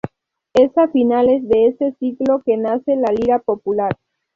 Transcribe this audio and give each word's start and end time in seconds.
Es 0.55 0.75
a 0.79 0.87
finales 0.87 1.47
de 1.47 1.67
ese 1.67 1.95
siglo 1.99 2.41
que 2.43 2.57
nace 2.57 2.95
la 2.95 3.11
Lira 3.13 3.37
Popular. 3.37 3.95